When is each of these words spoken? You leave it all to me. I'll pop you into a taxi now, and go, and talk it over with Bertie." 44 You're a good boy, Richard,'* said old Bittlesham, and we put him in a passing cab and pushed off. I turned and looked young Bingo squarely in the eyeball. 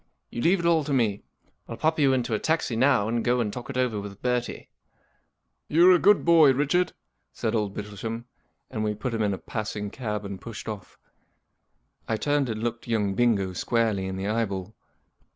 You 0.31 0.41
leave 0.41 0.59
it 0.59 0.65
all 0.65 0.83
to 0.85 0.93
me. 0.93 1.21
I'll 1.67 1.77
pop 1.77 1.99
you 1.99 2.11
into 2.11 2.33
a 2.33 2.39
taxi 2.39 2.75
now, 2.75 3.07
and 3.07 3.23
go, 3.23 3.39
and 3.39 3.53
talk 3.53 3.69
it 3.69 3.77
over 3.77 4.01
with 4.01 4.19
Bertie." 4.19 4.67
44 5.67 5.67
You're 5.77 5.91
a 5.91 5.99
good 5.99 6.25
boy, 6.25 6.53
Richard,'* 6.53 6.93
said 7.33 7.53
old 7.53 7.75
Bittlesham, 7.75 8.25
and 8.71 8.83
we 8.83 8.95
put 8.95 9.13
him 9.13 9.21
in 9.21 9.31
a 9.35 9.37
passing 9.37 9.91
cab 9.91 10.25
and 10.25 10.41
pushed 10.41 10.67
off. 10.67 10.97
I 12.07 12.17
turned 12.17 12.49
and 12.49 12.63
looked 12.63 12.87
young 12.87 13.13
Bingo 13.13 13.53
squarely 13.53 14.07
in 14.07 14.15
the 14.17 14.27
eyeball. 14.27 14.75